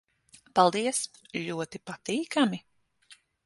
Paldies. 0.59 1.01
Ļoti 1.49 1.83
patīkami... 1.93 2.63